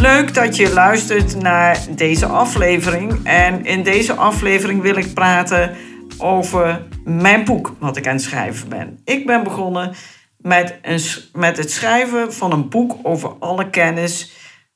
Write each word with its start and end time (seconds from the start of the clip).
Leuk 0.00 0.34
dat 0.34 0.56
je 0.56 0.72
luistert 0.72 1.42
naar 1.42 1.78
deze 1.90 2.26
aflevering. 2.26 3.20
En 3.24 3.64
in 3.64 3.82
deze 3.82 4.14
aflevering 4.14 4.82
wil 4.82 4.96
ik 4.96 5.14
praten 5.14 5.76
over 6.18 6.86
mijn 7.04 7.44
boek, 7.44 7.74
wat 7.78 7.96
ik 7.96 8.06
aan 8.06 8.12
het 8.12 8.22
schrijven 8.22 8.68
ben. 8.68 9.00
Ik 9.04 9.26
ben 9.26 9.42
begonnen 9.42 9.94
met, 10.36 10.78
een, 10.82 11.00
met 11.32 11.56
het 11.56 11.72
schrijven 11.72 12.32
van 12.32 12.52
een 12.52 12.68
boek 12.68 12.96
over 13.02 13.30
alle 13.38 13.70
kennis 13.70 14.32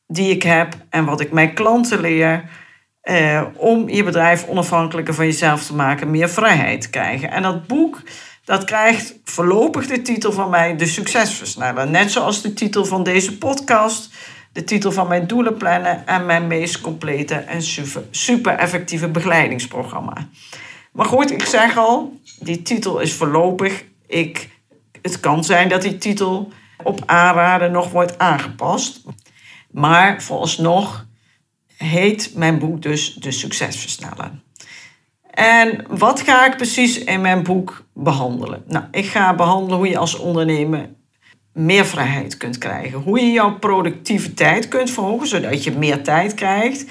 die 0.06 0.30
ik 0.30 0.42
heb 0.42 0.74
en 0.90 1.04
wat 1.04 1.20
ik 1.20 1.32
mijn 1.32 1.54
klanten 1.54 2.00
leer. 2.00 2.44
Eh, 3.00 3.42
om 3.56 3.88
je 3.88 4.04
bedrijf 4.04 4.46
onafhankelijker 4.46 5.14
van 5.14 5.24
jezelf 5.24 5.66
te 5.66 5.74
maken, 5.74 6.10
meer 6.10 6.28
vrijheid 6.28 6.80
te 6.80 6.90
krijgen. 6.90 7.30
En 7.30 7.42
dat 7.42 7.66
boek 7.66 8.02
dat 8.44 8.64
krijgt 8.64 9.14
voorlopig 9.24 9.86
de 9.86 10.02
titel 10.02 10.32
van 10.32 10.50
mij 10.50 10.76
De 10.76 10.86
Succesversneller. 10.86 11.88
Net 11.88 12.12
zoals 12.12 12.42
de 12.42 12.54
titel 12.54 12.84
van 12.84 13.02
deze 13.02 13.38
podcast 13.38 14.14
de 14.54 14.64
titel 14.64 14.92
van 14.92 15.08
mijn 15.08 15.26
doelen 15.26 15.56
plannen 15.56 16.06
en 16.06 16.26
mijn 16.26 16.46
meest 16.46 16.80
complete 16.80 17.34
en 17.34 17.62
super 18.10 18.52
effectieve 18.52 19.08
begeleidingsprogramma. 19.08 20.28
Maar 20.92 21.06
goed, 21.06 21.30
ik 21.30 21.44
zeg 21.44 21.76
al, 21.76 22.20
die 22.38 22.62
titel 22.62 23.00
is 23.00 23.14
voorlopig. 23.14 23.84
Ik, 24.06 24.50
het 25.02 25.20
kan 25.20 25.44
zijn 25.44 25.68
dat 25.68 25.82
die 25.82 25.98
titel 25.98 26.52
op 26.82 27.02
aanraden 27.06 27.72
nog 27.72 27.90
wordt 27.90 28.18
aangepast. 28.18 29.02
Maar 29.70 30.22
vooralsnog 30.22 31.06
heet 31.76 32.32
mijn 32.34 32.58
boek 32.58 32.82
dus 32.82 33.14
De 33.14 33.30
Succesversneller. 33.30 34.30
En 35.30 35.84
wat 35.88 36.20
ga 36.20 36.46
ik 36.46 36.56
precies 36.56 36.98
in 36.98 37.20
mijn 37.20 37.42
boek 37.42 37.84
behandelen? 37.94 38.64
Nou, 38.66 38.84
ik 38.90 39.06
ga 39.06 39.34
behandelen 39.34 39.76
hoe 39.76 39.88
je 39.88 39.98
als 39.98 40.18
ondernemer 40.18 40.88
meer 41.54 41.86
vrijheid 41.86 42.36
kunt 42.36 42.58
krijgen. 42.58 43.00
Hoe 43.00 43.20
je 43.20 43.32
jouw 43.32 43.58
productiviteit 43.58 44.68
kunt 44.68 44.90
verhogen, 44.90 45.26
zodat 45.26 45.64
je 45.64 45.72
meer 45.72 46.02
tijd 46.02 46.34
krijgt. 46.34 46.84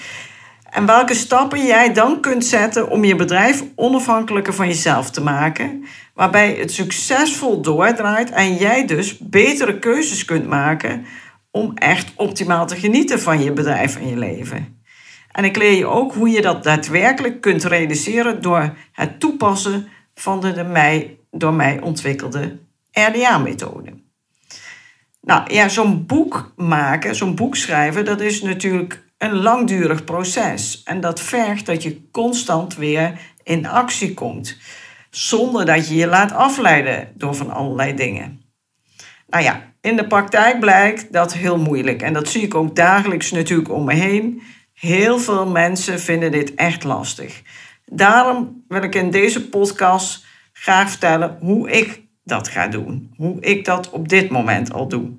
En 0.69 0.85
welke 0.85 1.13
stappen 1.13 1.65
jij 1.65 1.93
dan 1.93 2.19
kunt 2.19 2.45
zetten 2.45 2.89
om 2.89 3.03
je 3.03 3.15
bedrijf 3.15 3.63
onafhankelijker 3.75 4.53
van 4.53 4.67
jezelf 4.67 5.09
te 5.11 5.21
maken. 5.21 5.85
Waarbij 6.13 6.53
het 6.53 6.71
succesvol 6.71 7.61
doordraait 7.61 8.29
en 8.29 8.55
jij 8.55 8.85
dus 8.85 9.17
betere 9.17 9.79
keuzes 9.79 10.25
kunt 10.25 10.47
maken 10.47 11.05
om 11.51 11.71
echt 11.75 12.11
optimaal 12.15 12.67
te 12.67 12.75
genieten 12.75 13.19
van 13.19 13.43
je 13.43 13.51
bedrijf 13.51 13.95
en 13.95 14.07
je 14.07 14.17
leven. 14.17 14.81
En 15.31 15.43
ik 15.43 15.57
leer 15.57 15.77
je 15.77 15.85
ook 15.85 16.13
hoe 16.13 16.29
je 16.29 16.41
dat 16.41 16.63
daadwerkelijk 16.63 17.41
kunt 17.41 17.63
realiseren 17.63 18.41
door 18.41 18.73
het 18.91 19.19
toepassen 19.19 19.87
van 20.15 20.39
de 20.39 20.63
mij, 20.63 21.17
door 21.31 21.53
mij 21.53 21.81
ontwikkelde 21.81 22.57
RDA-methode. 22.91 24.02
Nou 25.25 25.53
ja, 25.53 25.69
zo'n 25.69 26.05
boek 26.05 26.53
maken, 26.55 27.15
zo'n 27.15 27.35
boek 27.35 27.55
schrijven, 27.55 28.05
dat 28.05 28.21
is 28.21 28.41
natuurlijk 28.41 29.03
een 29.17 29.33
langdurig 29.33 30.03
proces. 30.03 30.83
En 30.83 31.01
dat 31.01 31.19
vergt 31.19 31.65
dat 31.65 31.83
je 31.83 32.09
constant 32.11 32.75
weer 32.75 33.19
in 33.43 33.67
actie 33.67 34.13
komt. 34.13 34.57
Zonder 35.09 35.65
dat 35.65 35.87
je 35.87 35.95
je 35.95 36.07
laat 36.07 36.31
afleiden 36.31 37.11
door 37.15 37.35
van 37.35 37.51
allerlei 37.51 37.93
dingen. 37.93 38.41
Nou 39.27 39.43
ja, 39.43 39.73
in 39.81 39.95
de 39.95 40.07
praktijk 40.07 40.59
blijkt 40.59 41.13
dat 41.13 41.33
heel 41.33 41.57
moeilijk. 41.57 42.01
En 42.01 42.13
dat 42.13 42.27
zie 42.27 42.41
ik 42.41 42.55
ook 42.55 42.75
dagelijks 42.75 43.31
natuurlijk 43.31 43.71
om 43.71 43.85
me 43.85 43.93
heen. 43.93 44.41
Heel 44.73 45.19
veel 45.19 45.47
mensen 45.47 45.99
vinden 45.99 46.31
dit 46.31 46.55
echt 46.55 46.83
lastig. 46.83 47.41
Daarom 47.85 48.63
wil 48.67 48.83
ik 48.83 48.95
in 48.95 49.11
deze 49.11 49.49
podcast 49.49 50.25
graag 50.53 50.89
vertellen 50.89 51.37
hoe 51.39 51.71
ik 51.71 52.02
dat 52.23 52.47
ga 52.47 52.67
doen. 52.67 53.13
Hoe 53.17 53.39
ik 53.39 53.65
dat 53.65 53.89
op 53.89 54.09
dit 54.09 54.29
moment 54.29 54.73
al 54.73 54.87
doe. 54.87 55.09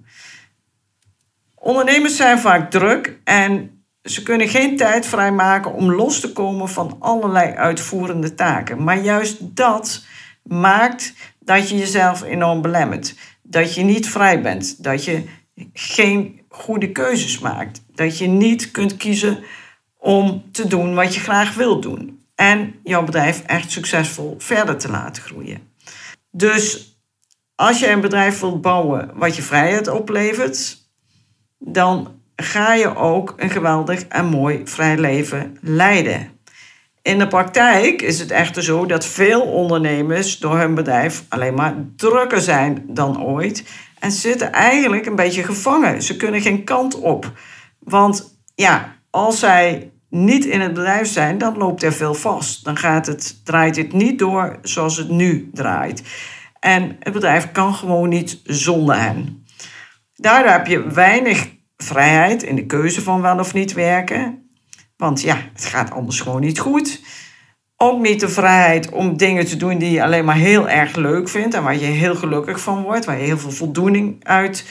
Ondernemers 1.55 2.17
zijn 2.17 2.39
vaak 2.39 2.71
druk 2.71 3.19
en 3.25 3.85
ze 4.03 4.23
kunnen 4.23 4.49
geen 4.49 4.77
tijd 4.77 5.07
vrijmaken 5.07 5.73
om 5.73 5.93
los 5.93 6.21
te 6.21 6.33
komen 6.33 6.69
van 6.69 6.97
allerlei 6.99 7.53
uitvoerende 7.53 8.35
taken. 8.35 8.85
Maar 8.85 9.03
juist 9.03 9.57
dat 9.57 10.05
maakt 10.43 11.15
dat 11.39 11.69
je 11.69 11.77
jezelf 11.77 12.23
enorm 12.23 12.63
belemmert. 12.63 13.15
Dat 13.43 13.75
je 13.75 13.83
niet 13.83 14.09
vrij 14.09 14.43
bent. 14.43 14.83
Dat 14.83 15.05
je 15.05 15.25
geen 15.73 16.41
goede 16.49 16.93
keuzes 16.93 17.39
maakt. 17.39 17.83
Dat 17.95 18.19
je 18.19 18.27
niet 18.27 18.71
kunt 18.71 18.97
kiezen 18.97 19.45
om 19.99 20.45
te 20.53 20.67
doen 20.67 20.95
wat 20.95 21.15
je 21.15 21.21
graag 21.21 21.55
wilt 21.55 21.83
doen. 21.83 22.25
En 22.35 22.75
jouw 22.83 23.05
bedrijf 23.05 23.43
echt 23.47 23.71
succesvol 23.71 24.35
verder 24.39 24.79
te 24.79 24.91
laten 24.91 25.23
groeien. 25.23 25.73
Dus 26.31 26.94
als 27.55 27.79
je 27.79 27.91
een 27.91 28.01
bedrijf 28.01 28.41
wilt 28.41 28.61
bouwen 28.61 29.11
wat 29.15 29.37
je 29.37 29.43
vrijheid 29.43 29.89
oplevert, 29.89 30.77
dan 31.59 32.21
ga 32.37 32.75
je 32.75 32.97
ook 32.97 33.35
een 33.37 33.51
geweldig 33.51 34.05
en 34.05 34.27
mooi 34.27 34.61
vrij 34.65 34.99
leven 34.99 35.57
leiden. 35.61 36.33
In 37.03 37.19
de 37.19 37.29
praktijk 37.29 38.03
is 38.03 38.19
het 38.19 38.31
echter 38.31 38.63
zo 38.63 38.87
dat 38.87 39.07
veel 39.07 39.43
ondernemers 39.43 40.39
door 40.39 40.59
hun 40.59 40.75
bedrijf 40.75 41.25
alleen 41.29 41.55
maar 41.55 41.75
drukker 41.97 42.41
zijn 42.41 42.85
dan 42.87 43.23
ooit 43.23 43.65
en 43.99 44.13
zitten 44.13 44.53
eigenlijk 44.53 45.07
een 45.07 45.17
beetje 45.17 45.43
gevangen. 45.43 46.03
Ze 46.03 46.17
kunnen 46.17 46.41
geen 46.41 46.65
kant 46.65 46.99
op. 46.99 47.33
Want 47.79 48.39
ja, 48.55 48.97
als 49.11 49.39
zij 49.39 49.93
niet 50.11 50.45
in 50.45 50.61
het 50.61 50.75
bedrijf 50.75 51.09
zijn, 51.09 51.39
dan 51.39 51.57
loopt 51.57 51.83
er 51.83 51.93
veel 51.93 52.15
vast. 52.15 52.65
Dan 52.65 52.77
gaat 52.77 53.07
het, 53.07 53.45
draait 53.45 53.77
het 53.77 53.93
niet 53.93 54.19
door 54.19 54.59
zoals 54.63 54.97
het 54.97 55.09
nu 55.09 55.51
draait. 55.53 56.03
En 56.65 56.97
het 56.99 57.13
bedrijf 57.13 57.53
kan 57.53 57.75
gewoon 57.75 58.09
niet 58.09 58.41
zonder 58.45 59.01
hen. 59.01 59.47
Daardoor 60.15 60.53
heb 60.53 60.67
je 60.67 60.93
weinig 60.93 61.49
vrijheid 61.77 62.43
in 62.43 62.57
de 62.57 62.67
keuze 62.67 63.03
van 63.03 63.21
wel 63.21 63.39
of 63.39 63.55
niet 63.55 63.73
werken. 63.73 64.49
Want 64.97 65.21
ja, 65.21 65.37
het 65.53 65.65
gaat 65.65 65.91
anders 65.91 66.21
gewoon 66.21 66.41
niet 66.41 66.59
goed. 66.59 67.01
Ook 67.77 68.01
niet 68.01 68.21
de 68.21 68.29
vrijheid 68.29 68.91
om 68.91 69.17
dingen 69.17 69.47
te 69.47 69.57
doen 69.57 69.79
die 69.79 69.91
je 69.91 70.03
alleen 70.03 70.25
maar 70.25 70.37
heel 70.37 70.69
erg 70.69 70.97
leuk 70.97 71.29
vindt 71.29 71.55
en 71.55 71.63
waar 71.63 71.77
je 71.77 71.85
heel 71.85 72.15
gelukkig 72.15 72.61
van 72.61 72.83
wordt, 72.83 73.05
waar 73.05 73.19
je 73.19 73.25
heel 73.25 73.39
veel 73.39 73.51
voldoening 73.51 74.25
uit 74.25 74.67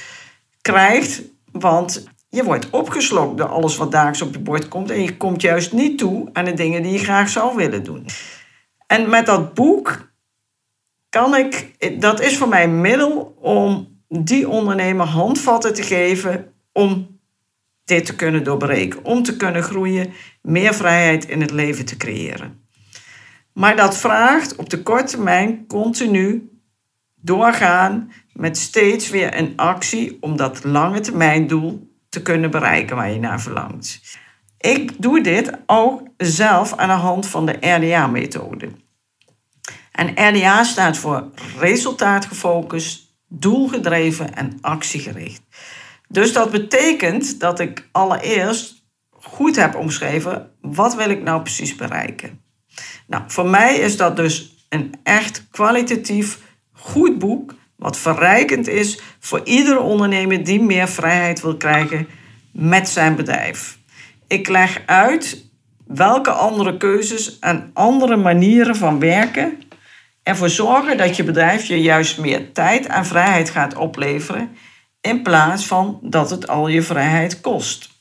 krijgt. 0.61 1.21
Want 1.51 2.07
je 2.29 2.43
wordt 2.43 2.69
opgeslokt 2.69 3.37
door 3.37 3.47
alles 3.49 3.77
wat 3.77 3.91
daags 3.91 4.21
op 4.21 4.33
je 4.33 4.39
bord 4.39 4.67
komt 4.67 4.91
en 4.91 5.01
je 5.01 5.17
komt 5.17 5.41
juist 5.41 5.73
niet 5.73 5.97
toe 5.97 6.29
aan 6.31 6.45
de 6.45 6.53
dingen 6.53 6.83
die 6.83 6.91
je 6.91 6.99
graag 6.99 7.29
zou 7.29 7.55
willen 7.55 7.83
doen. 7.83 8.05
En 8.87 9.09
met 9.09 9.25
dat 9.25 9.53
boek 9.53 10.12
kan 11.13 11.35
ik, 11.35 11.75
dat 12.01 12.21
is 12.21 12.37
voor 12.37 12.47
mij 12.47 12.63
een 12.63 12.81
middel 12.81 13.35
om 13.39 13.97
die 14.07 14.49
ondernemer 14.49 15.05
handvatten 15.05 15.73
te 15.73 15.83
geven 15.83 16.53
om 16.71 17.19
dit 17.83 18.05
te 18.05 18.15
kunnen 18.15 18.43
doorbreken, 18.43 19.05
om 19.05 19.23
te 19.23 19.37
kunnen 19.37 19.63
groeien, 19.63 20.13
meer 20.41 20.73
vrijheid 20.73 21.25
in 21.25 21.41
het 21.41 21.51
leven 21.51 21.85
te 21.85 21.97
creëren. 21.97 22.65
Maar 23.53 23.75
dat 23.75 23.97
vraagt 23.97 24.55
op 24.55 24.69
de 24.69 24.83
korte 24.83 25.05
termijn 25.05 25.67
continu 25.67 26.49
doorgaan 27.15 28.11
met 28.31 28.57
steeds 28.57 29.09
weer 29.09 29.37
een 29.37 29.53
actie 29.55 30.17
om 30.19 30.37
dat 30.37 30.63
lange 30.63 30.99
termijn 30.99 31.47
doel 31.47 31.97
te 32.09 32.21
kunnen 32.21 32.51
bereiken 32.51 32.95
waar 32.95 33.11
je 33.11 33.19
naar 33.19 33.41
verlangt. 33.41 34.01
Ik 34.57 35.01
doe 35.01 35.21
dit 35.21 35.51
ook 35.65 36.01
zelf 36.17 36.73
aan 36.75 36.87
de 36.87 36.93
hand 36.93 37.27
van 37.27 37.45
de 37.45 37.57
RDA-methode. 37.59 38.82
En 39.93 40.29
RDA 40.29 40.63
staat 40.63 40.97
voor 40.97 41.29
resultaatgefocust, 41.59 43.15
doelgedreven 43.27 44.35
en 44.35 44.57
actiegericht. 44.61 45.41
Dus 46.07 46.33
dat 46.33 46.51
betekent 46.51 47.39
dat 47.39 47.59
ik 47.59 47.89
allereerst 47.91 48.83
goed 49.11 49.55
heb 49.55 49.75
omschreven 49.75 50.51
wat 50.61 50.95
wil 50.95 51.09
ik 51.09 51.21
nou 51.21 51.41
precies 51.41 51.75
bereiken. 51.75 52.41
Nou, 53.07 53.23
voor 53.27 53.47
mij 53.47 53.75
is 53.75 53.97
dat 53.97 54.15
dus 54.15 54.65
een 54.69 54.93
echt 55.03 55.47
kwalitatief 55.51 56.39
goed 56.71 57.19
boek 57.19 57.53
wat 57.75 57.97
verrijkend 57.97 58.67
is 58.67 59.01
voor 59.19 59.41
iedere 59.43 59.79
ondernemer 59.79 60.43
die 60.43 60.61
meer 60.61 60.87
vrijheid 60.87 61.41
wil 61.41 61.57
krijgen 61.57 62.07
met 62.51 62.89
zijn 62.89 63.15
bedrijf. 63.15 63.77
Ik 64.27 64.47
leg 64.47 64.81
uit 64.85 65.45
welke 65.87 66.31
andere 66.31 66.77
keuzes 66.77 67.39
en 67.39 67.69
andere 67.73 68.15
manieren 68.15 68.75
van 68.75 68.99
werken 68.99 69.62
ervoor 70.23 70.49
zorgen 70.49 70.97
dat 70.97 71.15
je 71.15 71.23
bedrijf 71.23 71.65
je 71.65 71.81
juist 71.81 72.17
meer 72.17 72.51
tijd 72.51 72.85
en 72.85 73.05
vrijheid 73.05 73.49
gaat 73.49 73.75
opleveren 73.75 74.57
in 75.01 75.21
plaats 75.21 75.65
van 75.65 75.99
dat 76.01 76.29
het 76.29 76.47
al 76.47 76.67
je 76.67 76.81
vrijheid 76.81 77.41
kost. 77.41 77.91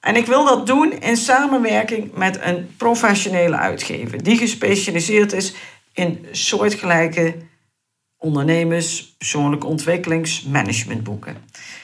En 0.00 0.16
ik 0.16 0.26
wil 0.26 0.44
dat 0.44 0.66
doen 0.66 0.92
in 1.00 1.16
samenwerking 1.16 2.14
met 2.14 2.38
een 2.42 2.74
professionele 2.76 3.56
uitgever 3.56 4.22
die 4.22 4.36
gespecialiseerd 4.36 5.32
is 5.32 5.54
in 5.92 6.26
soortgelijke 6.30 7.36
ondernemers, 8.18 9.14
persoonlijke 9.18 9.66
ontwikkelingsmanagementboeken. 9.66 11.36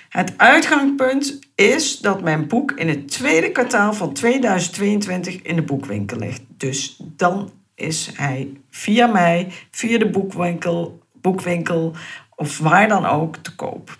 Het 0.08 0.34
uitgangspunt 0.36 1.38
is 1.54 1.98
dat 1.98 2.22
mijn 2.22 2.46
boek 2.46 2.72
in 2.72 2.88
het 2.88 3.08
tweede 3.08 3.52
kwartaal 3.52 3.92
van 3.92 4.12
2022 4.12 5.42
in 5.42 5.56
de 5.56 5.62
boekwinkel 5.62 6.18
ligt. 6.18 6.42
Dus 6.48 6.96
dan 7.00 7.52
is 7.78 8.10
hij 8.14 8.52
via 8.70 9.06
mij, 9.06 9.48
via 9.70 9.98
de 9.98 10.10
boekwinkel, 10.10 11.02
boekwinkel 11.12 11.94
of 12.34 12.58
waar 12.58 12.88
dan 12.88 13.06
ook 13.06 13.36
te 13.36 13.54
koop. 13.54 13.98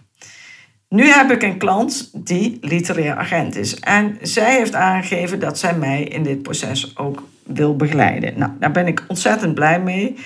Nu 0.88 1.06
heb 1.06 1.30
ik 1.30 1.42
een 1.42 1.58
klant 1.58 2.10
die 2.14 2.58
literair 2.60 3.16
agent 3.16 3.56
is. 3.56 3.80
En 3.80 4.18
zij 4.22 4.56
heeft 4.56 4.74
aangegeven 4.74 5.40
dat 5.40 5.58
zij 5.58 5.74
mij 5.74 6.02
in 6.02 6.22
dit 6.22 6.42
proces 6.42 6.96
ook 6.96 7.22
wil 7.44 7.76
begeleiden. 7.76 8.38
Nou, 8.38 8.52
daar 8.58 8.70
ben 8.70 8.86
ik 8.86 9.04
ontzettend 9.08 9.54
blij 9.54 9.80
mee. 9.80 10.16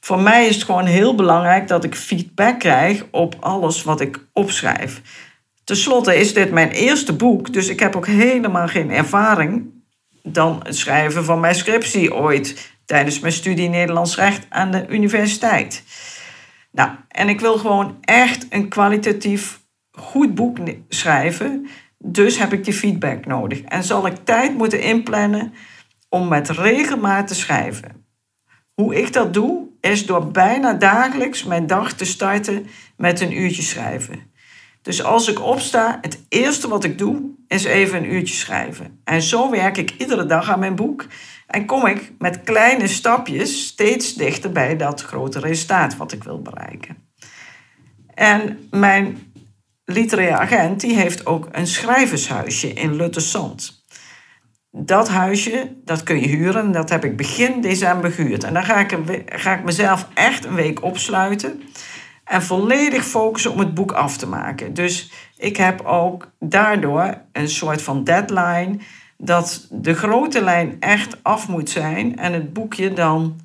Voor 0.00 0.20
mij 0.20 0.46
is 0.46 0.54
het 0.54 0.64
gewoon 0.64 0.86
heel 0.86 1.14
belangrijk 1.14 1.68
dat 1.68 1.84
ik 1.84 1.94
feedback 1.94 2.58
krijg 2.58 3.04
op 3.10 3.36
alles 3.40 3.82
wat 3.82 4.00
ik 4.00 4.26
opschrijf. 4.32 5.02
Ten 5.64 5.76
slotte 5.76 6.16
is 6.16 6.34
dit 6.34 6.50
mijn 6.50 6.70
eerste 6.70 7.12
boek, 7.12 7.52
dus 7.52 7.68
ik 7.68 7.80
heb 7.80 7.96
ook 7.96 8.06
helemaal 8.06 8.68
geen 8.68 8.90
ervaring 8.90 9.64
dan 10.22 10.60
het 10.62 10.76
schrijven 10.76 11.24
van 11.24 11.40
mijn 11.40 11.54
scriptie 11.54 12.14
ooit 12.14 12.75
tijdens 12.86 13.20
mijn 13.20 13.32
studie 13.32 13.68
Nederlands 13.68 14.16
Recht 14.16 14.46
aan 14.48 14.70
de 14.70 14.86
universiteit. 14.88 15.82
Nou, 16.72 16.90
en 17.08 17.28
ik 17.28 17.40
wil 17.40 17.58
gewoon 17.58 17.98
echt 18.00 18.46
een 18.50 18.68
kwalitatief 18.68 19.60
goed 19.90 20.34
boek 20.34 20.58
schrijven. 20.88 21.66
Dus 21.98 22.38
heb 22.38 22.52
ik 22.52 22.64
die 22.64 22.74
feedback 22.74 23.26
nodig. 23.26 23.60
En 23.60 23.84
zal 23.84 24.06
ik 24.06 24.24
tijd 24.24 24.54
moeten 24.54 24.80
inplannen 24.80 25.52
om 26.08 26.28
met 26.28 26.50
regelmaat 26.50 27.28
te 27.28 27.34
schrijven. 27.34 28.06
Hoe 28.74 28.94
ik 28.94 29.12
dat 29.12 29.34
doe, 29.34 29.66
is 29.80 30.06
door 30.06 30.30
bijna 30.30 30.72
dagelijks 30.72 31.44
mijn 31.44 31.66
dag 31.66 31.92
te 31.92 32.04
starten 32.04 32.66
met 32.96 33.20
een 33.20 33.38
uurtje 33.38 33.62
schrijven. 33.62 34.34
Dus 34.82 35.02
als 35.02 35.28
ik 35.28 35.40
opsta, 35.40 35.98
het 36.00 36.24
eerste 36.28 36.68
wat 36.68 36.84
ik 36.84 36.98
doe, 36.98 37.34
is 37.48 37.64
even 37.64 37.98
een 37.98 38.12
uurtje 38.12 38.34
schrijven. 38.34 39.00
En 39.04 39.22
zo 39.22 39.50
werk 39.50 39.76
ik 39.76 39.94
iedere 39.98 40.26
dag 40.26 40.50
aan 40.50 40.58
mijn 40.58 40.74
boek. 40.74 41.06
En 41.46 41.66
kom 41.66 41.86
ik 41.86 42.12
met 42.18 42.42
kleine 42.42 42.86
stapjes 42.86 43.66
steeds 43.66 44.14
dichter 44.14 44.52
bij 44.52 44.76
dat 44.76 45.02
grote 45.02 45.40
resultaat 45.40 45.96
wat 45.96 46.12
ik 46.12 46.24
wil 46.24 46.42
bereiken. 46.42 46.96
En 48.14 48.68
mijn 48.70 49.32
literaire 49.84 50.36
agent 50.36 50.80
die 50.80 50.96
heeft 50.96 51.26
ook 51.26 51.48
een 51.52 51.66
schrijvershuisje 51.66 52.72
in 52.72 52.94
Luttersand. 52.94 53.84
Dat 54.70 55.08
huisje, 55.08 55.72
dat 55.84 56.02
kun 56.02 56.20
je 56.20 56.26
huren. 56.26 56.72
Dat 56.72 56.90
heb 56.90 57.04
ik 57.04 57.16
begin 57.16 57.60
december 57.60 58.10
gehuurd. 58.10 58.44
En 58.44 58.54
dan 58.54 58.64
ga 58.64 58.78
ik, 58.78 58.98
ga 59.26 59.54
ik 59.54 59.64
mezelf 59.64 60.08
echt 60.14 60.44
een 60.44 60.54
week 60.54 60.82
opsluiten. 60.82 61.62
En 62.24 62.42
volledig 62.42 63.04
focussen 63.04 63.52
om 63.52 63.58
het 63.58 63.74
boek 63.74 63.92
af 63.92 64.16
te 64.16 64.26
maken. 64.26 64.74
Dus 64.74 65.10
ik 65.36 65.56
heb 65.56 65.80
ook 65.80 66.32
daardoor 66.38 67.20
een 67.32 67.48
soort 67.48 67.82
van 67.82 68.04
deadline. 68.04 68.78
Dat 69.18 69.66
de 69.70 69.94
grote 69.94 70.42
lijn 70.42 70.76
echt 70.80 71.16
af 71.22 71.48
moet 71.48 71.70
zijn. 71.70 72.18
En 72.18 72.32
het 72.32 72.52
boekje 72.52 72.92
dan 72.92 73.40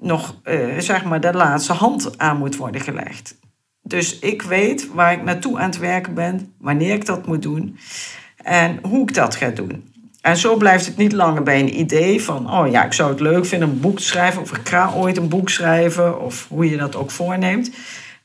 nog, 0.00 0.40
uh, 0.44 0.78
zeg 0.78 1.04
maar, 1.04 1.20
de 1.20 1.32
laatste 1.32 1.72
hand 1.72 2.18
aan 2.18 2.36
moet 2.36 2.56
worden 2.56 2.80
gelegd. 2.80 3.36
Dus 3.82 4.18
ik 4.18 4.42
weet 4.42 4.88
waar 4.92 5.12
ik 5.12 5.22
naartoe 5.22 5.58
aan 5.58 5.70
het 5.70 5.78
werken 5.78 6.14
ben, 6.14 6.54
wanneer 6.58 6.94
ik 6.94 7.06
dat 7.06 7.26
moet 7.26 7.42
doen 7.42 7.78
en 8.36 8.78
hoe 8.82 9.02
ik 9.02 9.14
dat 9.14 9.36
ga 9.36 9.48
doen. 9.48 9.92
En 10.20 10.36
zo 10.36 10.56
blijft 10.56 10.86
het 10.86 10.96
niet 10.96 11.12
langer 11.12 11.42
bij 11.42 11.60
een 11.60 11.78
idee 11.78 12.22
van, 12.22 12.50
oh 12.50 12.70
ja, 12.70 12.84
ik 12.84 12.92
zou 12.92 13.10
het 13.10 13.20
leuk 13.20 13.46
vinden 13.46 13.68
een 13.68 13.80
boek 13.80 13.96
te 13.96 14.04
schrijven, 14.04 14.42
of 14.42 14.56
ik 14.56 14.68
ga 14.68 14.92
ooit 14.94 15.16
een 15.16 15.28
boek 15.28 15.48
schrijven, 15.48 16.20
of 16.20 16.46
hoe 16.48 16.70
je 16.70 16.76
dat 16.76 16.96
ook 16.96 17.10
voorneemt. 17.10 17.70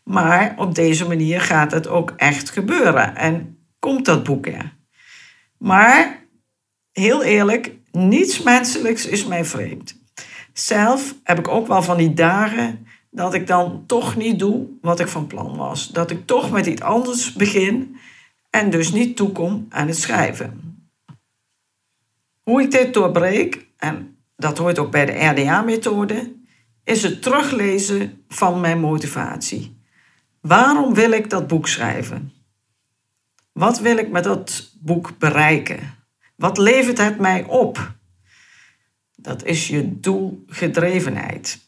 Maar 0.03 0.53
op 0.57 0.75
deze 0.75 1.07
manier 1.07 1.41
gaat 1.41 1.71
het 1.71 1.87
ook 1.87 2.13
echt 2.17 2.49
gebeuren 2.49 3.15
en 3.15 3.57
komt 3.79 4.05
dat 4.05 4.23
boek 4.23 4.47
er. 4.47 4.73
Maar 5.57 6.18
heel 6.91 7.23
eerlijk, 7.23 7.75
niets 7.91 8.43
menselijks 8.43 9.05
is 9.05 9.25
mij 9.25 9.45
vreemd. 9.45 9.97
Zelf 10.53 11.15
heb 11.23 11.39
ik 11.39 11.47
ook 11.47 11.67
wel 11.67 11.81
van 11.81 11.97
die 11.97 12.13
dagen 12.13 12.87
dat 13.11 13.33
ik 13.33 13.47
dan 13.47 13.83
toch 13.85 14.15
niet 14.15 14.39
doe 14.39 14.67
wat 14.81 14.99
ik 14.99 15.07
van 15.07 15.27
plan 15.27 15.57
was. 15.57 15.87
Dat 15.87 16.11
ik 16.11 16.25
toch 16.25 16.51
met 16.51 16.65
iets 16.65 16.81
anders 16.81 17.33
begin 17.33 17.97
en 18.49 18.69
dus 18.69 18.91
niet 18.91 19.15
toekom 19.15 19.65
aan 19.69 19.87
het 19.87 19.97
schrijven. 19.97 20.67
Hoe 22.43 22.61
ik 22.61 22.71
dit 22.71 22.93
doorbreek, 22.93 23.67
en 23.77 24.17
dat 24.35 24.57
hoort 24.57 24.79
ook 24.79 24.91
bij 24.91 25.05
de 25.05 25.25
RDA-methode, 25.25 26.33
is 26.83 27.03
het 27.03 27.21
teruglezen 27.21 28.23
van 28.27 28.59
mijn 28.59 28.79
motivatie. 28.79 29.77
Waarom 30.41 30.93
wil 30.93 31.11
ik 31.11 31.29
dat 31.29 31.47
boek 31.47 31.67
schrijven? 31.67 32.33
Wat 33.51 33.79
wil 33.79 33.97
ik 33.97 34.09
met 34.09 34.23
dat 34.23 34.71
boek 34.79 35.17
bereiken? 35.17 35.98
Wat 36.39 36.57
levert 36.57 36.97
het 36.97 37.19
mij 37.19 37.45
op? 37.47 37.91
Dat 39.15 39.43
is 39.43 39.67
je 39.67 39.99
doelgedrevenheid. 39.99 41.59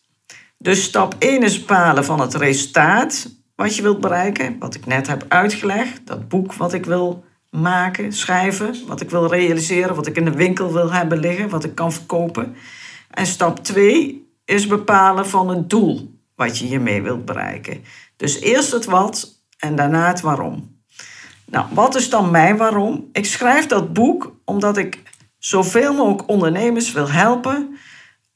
Dus 0.58 0.84
stap 0.84 1.16
1 1.20 1.44
is 1.44 1.60
bepalen 1.60 2.06
van 2.06 2.20
het 2.20 2.36
resultaat 2.36 3.30
wat 3.56 3.76
je 3.76 3.82
wilt 3.82 4.02
bereiken, 4.02 4.56
wat 4.60 4.76
ik 4.76 4.86
net 4.86 5.08
heb 5.08 5.26
uitgelegd, 5.28 6.08
dat 6.08 6.28
boek 6.28 6.54
wat 6.54 6.74
ik 6.74 6.86
wil 6.86 7.24
maken, 7.50 8.14
schrijven, 8.14 8.76
wat 8.88 9.02
ik 9.02 9.10
wil 9.10 9.28
realiseren, 9.28 9.96
wat 9.96 10.08
ik 10.08 10.18
in 10.18 10.26
de 10.26 10.36
winkel 10.36 10.74
wil 10.74 10.92
hebben 10.92 11.20
liggen, 11.20 11.50
wat 11.50 11.64
ik 11.64 11.76
kan 11.76 11.94
verkopen. 11.94 12.56
En 13.10 13.26
stap 13.26 13.64
2 13.64 14.28
is 14.46 14.68
bepalen 14.68 15.28
van 15.28 15.50
het 15.50 15.70
doel 15.70 16.20
wat 16.36 16.58
je 16.58 16.66
hiermee 16.66 17.02
wilt 17.02 17.26
bereiken. 17.26 17.84
Dus 18.16 18.40
eerst 18.40 18.72
het 18.72 18.86
wat 18.86 19.44
en 19.58 19.76
daarna 19.76 20.08
het 20.08 20.22
waarom. 20.22 20.81
Nou, 21.52 21.66
wat 21.74 21.96
is 21.96 22.10
dan 22.10 22.32
mijn 22.32 22.58
waarom? 22.58 23.10
Ik 23.12 23.26
schrijf 23.26 23.66
dat 23.66 23.94
boek 23.94 24.36
omdat 24.46 24.78
ik 24.78 25.02
zoveel 25.38 25.94
mogelijk 25.94 26.30
ondernemers 26.30 26.92
wil 26.92 27.10
helpen 27.10 27.78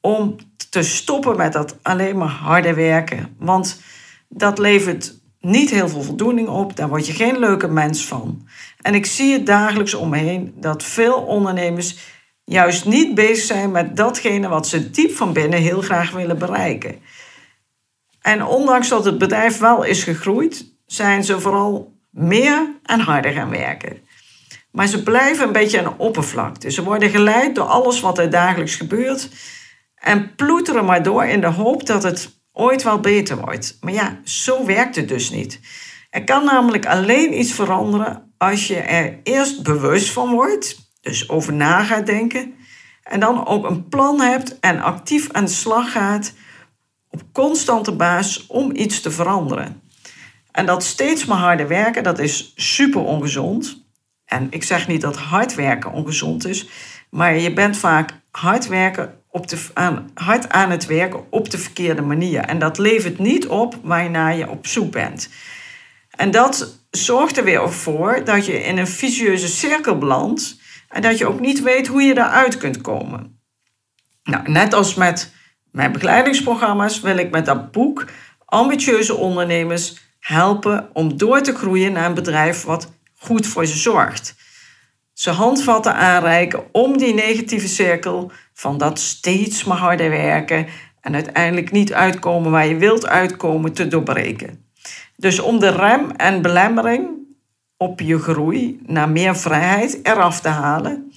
om 0.00 0.36
te 0.70 0.82
stoppen 0.82 1.36
met 1.36 1.52
dat 1.52 1.76
alleen 1.82 2.18
maar 2.18 2.28
harde 2.28 2.74
werken. 2.74 3.36
Want 3.38 3.80
dat 4.28 4.58
levert 4.58 5.18
niet 5.40 5.70
heel 5.70 5.88
veel 5.88 6.02
voldoening 6.02 6.48
op. 6.48 6.76
Daar 6.76 6.88
word 6.88 7.06
je 7.06 7.12
geen 7.12 7.38
leuke 7.38 7.68
mens 7.68 8.06
van. 8.06 8.48
En 8.80 8.94
ik 8.94 9.06
zie 9.06 9.32
het 9.32 9.46
dagelijks 9.46 9.94
om 9.94 10.08
me 10.08 10.18
heen 10.18 10.54
dat 10.56 10.82
veel 10.82 11.14
ondernemers 11.14 11.98
juist 12.44 12.84
niet 12.84 13.14
bezig 13.14 13.44
zijn 13.44 13.70
met 13.70 13.96
datgene 13.96 14.48
wat 14.48 14.66
ze 14.66 14.90
diep 14.90 15.16
van 15.16 15.32
binnen 15.32 15.60
heel 15.60 15.80
graag 15.80 16.10
willen 16.10 16.38
bereiken. 16.38 16.94
En 18.20 18.44
ondanks 18.44 18.88
dat 18.88 19.04
het 19.04 19.18
bedrijf 19.18 19.58
wel 19.58 19.82
is 19.82 20.02
gegroeid, 20.04 20.74
zijn 20.86 21.24
ze 21.24 21.40
vooral 21.40 21.95
meer 22.16 22.78
en 22.82 23.00
harder 23.00 23.32
gaan 23.32 23.50
werken. 23.50 23.98
Maar 24.70 24.86
ze 24.86 25.02
blijven 25.02 25.46
een 25.46 25.52
beetje 25.52 25.78
aan 25.78 25.96
de 25.96 26.04
oppervlakte. 26.04 26.70
Ze 26.70 26.82
worden 26.82 27.10
geleid 27.10 27.54
door 27.54 27.64
alles 27.64 28.00
wat 28.00 28.18
er 28.18 28.30
dagelijks 28.30 28.74
gebeurt. 28.74 29.28
En 29.94 30.34
ploeteren 30.34 30.84
maar 30.84 31.02
door 31.02 31.24
in 31.24 31.40
de 31.40 31.46
hoop 31.46 31.86
dat 31.86 32.02
het 32.02 32.40
ooit 32.52 32.82
wel 32.82 33.00
beter 33.00 33.36
wordt. 33.36 33.76
Maar 33.80 33.92
ja, 33.92 34.20
zo 34.24 34.64
werkt 34.64 34.96
het 34.96 35.08
dus 35.08 35.30
niet. 35.30 35.60
Er 36.10 36.24
kan 36.24 36.44
namelijk 36.44 36.86
alleen 36.86 37.38
iets 37.38 37.52
veranderen 37.52 38.34
als 38.38 38.66
je 38.66 38.76
er 38.76 39.20
eerst 39.22 39.62
bewust 39.62 40.10
van 40.10 40.30
wordt, 40.30 40.90
dus 41.00 41.28
over 41.28 41.52
na 41.52 41.84
gaat 41.84 42.06
denken, 42.06 42.54
en 43.02 43.20
dan 43.20 43.46
ook 43.46 43.64
een 43.64 43.88
plan 43.88 44.20
hebt 44.20 44.60
en 44.60 44.80
actief 44.80 45.32
aan 45.32 45.44
de 45.44 45.50
slag 45.50 45.92
gaat 45.92 46.32
op 47.10 47.22
constante 47.32 47.92
basis 47.92 48.46
om 48.46 48.76
iets 48.76 49.00
te 49.00 49.10
veranderen. 49.10 49.82
En 50.56 50.66
dat 50.66 50.84
steeds 50.84 51.24
maar 51.24 51.38
harder 51.38 51.68
werken, 51.68 52.02
dat 52.02 52.18
is 52.18 52.52
super 52.54 53.00
ongezond. 53.00 53.84
En 54.24 54.46
ik 54.50 54.64
zeg 54.64 54.88
niet 54.88 55.00
dat 55.00 55.16
hard 55.16 55.54
werken 55.54 55.92
ongezond 55.92 56.46
is, 56.46 56.68
maar 57.10 57.38
je 57.38 57.52
bent 57.52 57.76
vaak 57.76 58.20
hard 58.30 58.66
werken 58.66 59.14
op 59.28 59.48
de, 59.48 59.66
aan, 59.74 60.10
hard 60.14 60.48
aan 60.48 60.70
het 60.70 60.86
werken 60.86 61.24
op 61.30 61.50
de 61.50 61.58
verkeerde 61.58 62.02
manier. 62.02 62.40
En 62.40 62.58
dat 62.58 62.78
levert 62.78 63.18
niet 63.18 63.46
op 63.46 63.78
waarnaar 63.82 64.36
je 64.36 64.50
op 64.50 64.66
zoek 64.66 64.92
bent. 64.92 65.28
En 66.10 66.30
dat 66.30 66.80
zorgt 66.90 67.36
er 67.36 67.44
weer 67.44 67.72
voor 67.72 68.24
dat 68.24 68.46
je 68.46 68.62
in 68.62 68.78
een 68.78 68.86
vicieuze 68.86 69.48
cirkel 69.48 69.98
belandt 69.98 70.60
en 70.88 71.02
dat 71.02 71.18
je 71.18 71.26
ook 71.26 71.40
niet 71.40 71.62
weet 71.62 71.86
hoe 71.86 72.02
je 72.02 72.14
daaruit 72.14 72.56
kunt 72.56 72.80
komen. 72.80 73.40
Nou, 74.22 74.50
net 74.50 74.74
als 74.74 74.94
met 74.94 75.32
mijn 75.70 75.92
begeleidingsprogramma's 75.92 77.00
wil 77.00 77.16
ik 77.16 77.30
met 77.30 77.46
dat 77.46 77.72
boek 77.72 78.04
ambitieuze 78.44 79.14
ondernemers 79.14 80.04
helpen 80.26 80.88
om 80.92 81.16
door 81.16 81.40
te 81.40 81.54
groeien 81.54 81.92
naar 81.92 82.06
een 82.06 82.14
bedrijf 82.14 82.64
wat 82.64 82.92
goed 83.18 83.46
voor 83.46 83.66
ze 83.66 83.76
zorgt. 83.76 84.34
Ze 85.12 85.30
handvatten 85.30 85.94
aanreiken 85.94 86.64
om 86.72 86.98
die 86.98 87.14
negatieve 87.14 87.68
cirkel 87.68 88.30
van 88.52 88.78
dat 88.78 88.98
steeds 88.98 89.64
maar 89.64 89.76
harder 89.76 90.10
werken 90.10 90.66
en 91.00 91.14
uiteindelijk 91.14 91.70
niet 91.70 91.92
uitkomen 91.92 92.50
waar 92.50 92.66
je 92.66 92.76
wilt 92.76 93.06
uitkomen 93.06 93.72
te 93.72 93.88
doorbreken. 93.88 94.64
Dus 95.16 95.38
om 95.38 95.58
de 95.58 95.70
rem 95.70 96.10
en 96.10 96.42
belemmering 96.42 97.08
op 97.76 98.00
je 98.00 98.18
groei 98.18 98.80
naar 98.86 99.08
meer 99.08 99.36
vrijheid 99.36 99.98
eraf 100.02 100.40
te 100.40 100.48
halen. 100.48 101.12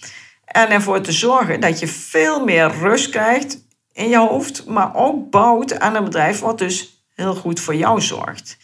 En 0.45 0.69
ervoor 0.69 1.01
te 1.01 1.11
zorgen 1.11 1.59
dat 1.59 1.79
je 1.79 1.87
veel 1.87 2.45
meer 2.45 2.71
rust 2.71 3.09
krijgt 3.09 3.65
in 3.93 4.09
je 4.09 4.17
hoofd, 4.17 4.65
maar 4.65 4.95
ook 4.95 5.29
bouwt 5.29 5.79
aan 5.79 5.95
een 5.95 6.03
bedrijf 6.03 6.39
wat 6.39 6.57
dus 6.57 7.03
heel 7.15 7.35
goed 7.35 7.59
voor 7.59 7.75
jou 7.75 8.01
zorgt. 8.01 8.57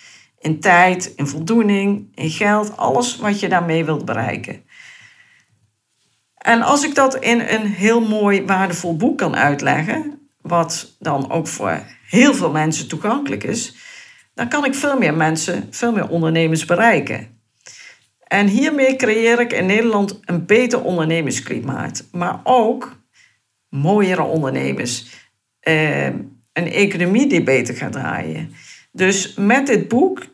In 0.46 0.60
tijd, 0.60 1.14
in 1.16 1.28
voldoening, 1.28 2.08
in 2.16 2.30
geld, 2.30 2.78
alles 2.78 3.18
wat 3.18 3.40
je 3.40 3.50
daarmee 3.50 3.86
wilt 3.86 4.06
bereiken. 4.06 4.64
En 6.36 6.62
als 6.62 6.84
ik 6.84 6.96
dat 6.96 7.16
in 7.16 7.40
een 7.40 7.66
heel 7.66 8.02
mooi, 8.02 8.46
waardevol 8.46 8.96
boek 8.96 9.18
kan 9.18 9.36
uitleggen, 9.36 10.30
wat 10.42 10.96
dan 11.00 11.32
ook 11.32 11.48
voor 11.48 11.84
heel 12.08 12.34
veel 12.34 12.52
mensen 12.52 12.88
toegankelijk 12.88 13.44
is, 13.44 13.76
dan 14.34 14.48
kan 14.48 14.66
ik 14.66 14.76
veel 14.76 14.98
meer 14.98 15.14
mensen, 15.14 15.68
veel 15.72 15.92
meer 15.92 16.10
ondernemers 16.10 16.66
bereiken. 16.66 17.40
En 18.28 18.48
hiermee 18.48 18.96
creëer 18.96 19.40
ik 19.40 19.54
in 19.54 19.66
Nederland 19.66 20.20
een 20.22 20.46
beter 20.46 20.82
ondernemersklimaat, 20.82 22.08
maar 22.12 22.40
ook 22.44 23.00
mooiere 23.70 24.24
ondernemers. 24.24 25.08
Eh, 25.60 26.06
een 26.06 26.72
economie 26.72 27.28
die 27.28 27.44
beter 27.44 27.76
gaat 27.76 27.92
draaien. 27.92 28.54
Dus 28.92 29.34
met 29.34 29.68
dit 29.68 29.88
boek 29.88 30.34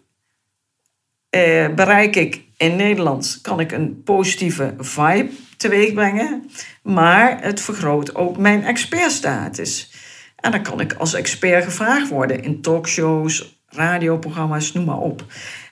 eh, 1.31 1.73
bereik 1.75 2.15
ik 2.15 2.43
in 2.57 2.75
Nederland, 2.75 3.39
kan 3.41 3.59
ik 3.59 3.71
een 3.71 4.03
positieve 4.03 4.73
vibe 4.77 5.29
teweeg 5.57 5.93
brengen, 5.93 6.49
maar 6.83 7.43
het 7.43 7.61
vergroot 7.61 8.15
ook 8.15 8.37
mijn 8.37 8.63
expertstatus. 8.63 9.93
En 10.35 10.51
dan 10.51 10.61
kan 10.63 10.79
ik 10.79 10.93
als 10.93 11.13
expert 11.13 11.63
gevraagd 11.63 12.09
worden 12.09 12.43
in 12.43 12.61
talkshows, 12.61 13.63
radioprogramma's, 13.67 14.73
noem 14.73 14.85
maar 14.85 14.97
op. 14.97 15.25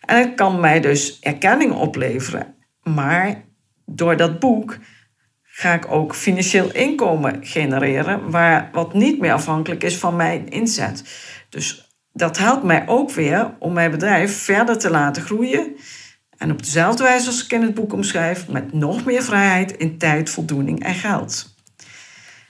En 0.06 0.18
het 0.18 0.36
kan 0.36 0.60
mij 0.60 0.80
dus 0.80 1.20
erkenning 1.20 1.74
opleveren. 1.74 2.56
Maar 2.84 3.44
door 3.86 4.18
dat 4.18 4.40
boek 4.40 4.78
ga 5.44 5.74
ik 5.74 5.92
ook 5.92 6.16
financieel 6.16 6.72
inkomen 6.74 7.46
genereren, 7.46 8.30
waar, 8.30 8.70
wat 8.72 8.94
niet 8.94 9.20
meer 9.20 9.34
afhankelijk 9.34 9.84
is 9.84 9.98
van 9.98 10.16
mijn 10.16 10.50
inzet. 10.50 11.04
Dus 11.50 11.89
dat 12.14 12.38
helpt 12.38 12.64
mij 12.64 12.88
ook 12.88 13.12
weer 13.12 13.54
om 13.60 13.74
mijn 13.74 13.92
bedrijf 13.92 14.44
verder 14.44 14.78
te 14.78 14.90
laten 14.90 15.22
groeien. 15.22 15.76
En 16.38 16.52
op 16.52 16.64
dezelfde 16.64 17.04
wijze 17.04 17.28
als 17.28 17.44
ik 17.44 17.52
in 17.52 17.62
het 17.62 17.74
boek 17.74 17.94
omschrijf, 17.94 18.48
met 18.48 18.74
nog 18.74 19.06
meer 19.06 19.24
vrijheid 19.24 19.72
in 19.72 19.98
tijd, 19.98 20.30
voldoening 20.30 20.84
en 20.84 20.94
geld. 20.94 21.56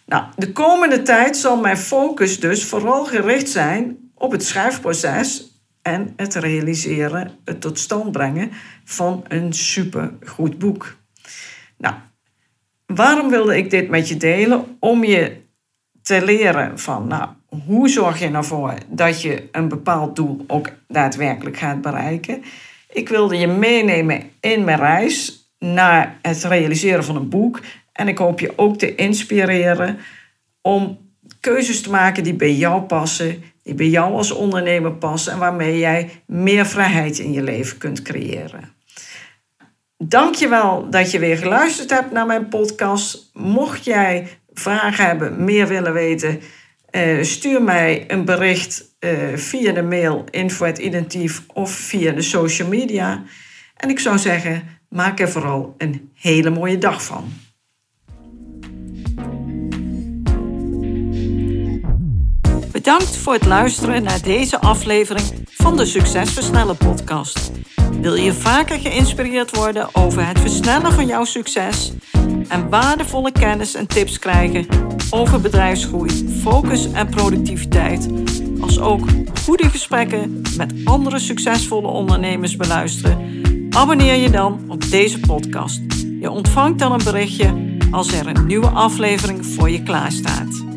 Nou, 0.05 0.23
de 0.35 0.51
komende 0.51 1.01
tijd 1.01 1.37
zal 1.37 1.59
mijn 1.59 1.77
focus 1.77 2.39
dus 2.39 2.65
vooral 2.65 3.05
gericht 3.05 3.49
zijn 3.49 4.11
op 4.15 4.31
het 4.31 4.43
schrijfproces 4.43 5.49
en 5.81 6.13
het 6.15 6.35
realiseren, 6.35 7.31
het 7.45 7.61
tot 7.61 7.79
stand 7.79 8.11
brengen 8.11 8.51
van 8.83 9.25
een 9.27 9.53
supergoed 9.53 10.57
boek. 10.57 10.95
Nou, 11.77 11.95
waarom 12.85 13.29
wilde 13.29 13.57
ik 13.57 13.69
dit 13.69 13.89
met 13.89 14.07
je 14.07 14.17
delen? 14.17 14.77
Om 14.79 15.03
je 15.03 15.41
te 16.01 16.25
leren 16.25 16.79
van, 16.79 17.07
nou, 17.07 17.29
hoe 17.65 17.89
zorg 17.89 18.19
je 18.19 18.27
ervoor 18.27 18.73
dat 18.87 19.21
je 19.21 19.47
een 19.51 19.67
bepaald 19.67 20.15
doel 20.15 20.43
ook 20.47 20.69
daadwerkelijk 20.87 21.57
gaat 21.57 21.81
bereiken? 21.81 22.43
Ik 22.89 23.09
wilde 23.09 23.37
je 23.37 23.47
meenemen 23.47 24.21
in 24.39 24.63
mijn 24.63 24.79
reis 24.79 25.47
naar 25.59 26.19
het 26.21 26.43
realiseren 26.43 27.03
van 27.03 27.15
een 27.15 27.29
boek. 27.29 27.61
En 27.91 28.07
ik 28.07 28.17
hoop 28.17 28.39
je 28.39 28.53
ook 28.55 28.77
te 28.77 28.95
inspireren 28.95 29.97
om 30.61 30.97
keuzes 31.39 31.81
te 31.81 31.89
maken 31.89 32.23
die 32.23 32.33
bij 32.33 32.53
jou 32.53 32.81
passen, 32.81 33.43
die 33.63 33.73
bij 33.73 33.87
jou 33.87 34.13
als 34.13 34.31
ondernemer 34.31 34.91
passen 34.91 35.33
en 35.33 35.39
waarmee 35.39 35.77
jij 35.77 36.09
meer 36.25 36.65
vrijheid 36.65 37.19
in 37.19 37.31
je 37.31 37.43
leven 37.43 37.77
kunt 37.77 38.01
creëren. 38.01 38.77
Dankjewel 39.97 40.89
dat 40.89 41.11
je 41.11 41.19
weer 41.19 41.37
geluisterd 41.37 41.89
hebt 41.89 42.11
naar 42.11 42.25
mijn 42.25 42.47
podcast. 42.47 43.29
Mocht 43.33 43.85
jij 43.85 44.27
vragen 44.53 45.05
hebben, 45.05 45.43
meer 45.43 45.67
willen 45.67 45.93
weten, 45.93 46.41
eh, 46.91 47.23
stuur 47.23 47.61
mij 47.61 48.03
een 48.07 48.25
bericht 48.25 48.95
eh, 48.99 49.11
via 49.35 49.71
de 49.71 49.81
mail 49.81 50.23
info.identief 50.29 51.43
of 51.53 51.71
via 51.71 52.11
de 52.11 52.21
social 52.21 52.67
media. 52.67 53.23
En 53.75 53.89
ik 53.89 53.99
zou 53.99 54.17
zeggen, 54.17 54.63
maak 54.89 55.19
er 55.19 55.29
vooral 55.29 55.75
een 55.77 56.11
hele 56.15 56.49
mooie 56.49 56.77
dag 56.77 57.03
van. 57.03 57.33
Bedankt 62.71 63.17
voor 63.17 63.33
het 63.33 63.45
luisteren 63.45 64.03
naar 64.03 64.21
deze 64.21 64.59
aflevering 64.59 65.27
van 65.45 65.77
de 65.77 65.85
Succesversnellen 65.85 66.77
podcast. 66.77 67.51
Wil 68.01 68.15
je 68.15 68.33
vaker 68.33 68.79
geïnspireerd 68.79 69.55
worden 69.55 69.95
over 69.95 70.27
het 70.27 70.39
versnellen 70.39 70.91
van 70.91 71.07
jouw 71.07 71.23
succes 71.23 71.91
en 72.47 72.69
waardevolle 72.69 73.31
kennis 73.31 73.73
en 73.73 73.87
tips 73.87 74.19
krijgen 74.19 74.65
over 75.09 75.41
bedrijfsgroei, 75.41 76.39
focus 76.41 76.91
en 76.91 77.09
productiviteit, 77.09 78.07
als 78.61 78.79
ook 78.79 79.01
goede 79.43 79.69
gesprekken 79.69 80.41
met 80.57 80.73
andere 80.83 81.19
succesvolle 81.19 81.87
ondernemers 81.87 82.55
beluisteren? 82.55 83.41
Abonneer 83.69 84.15
je 84.15 84.29
dan 84.29 84.59
op 84.67 84.89
deze 84.89 85.19
podcast. 85.19 85.81
Je 86.19 86.29
ontvangt 86.29 86.79
dan 86.79 86.91
een 86.91 87.03
berichtje 87.03 87.77
als 87.91 88.13
er 88.13 88.27
een 88.27 88.45
nieuwe 88.45 88.69
aflevering 88.69 89.45
voor 89.45 89.69
je 89.69 89.83
klaarstaat. 89.83 90.68